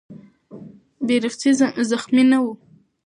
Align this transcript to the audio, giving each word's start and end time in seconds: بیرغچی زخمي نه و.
بیرغچی 1.05 1.51
زخمي 1.89 2.23
نه 2.31 2.39
و. 2.43 2.45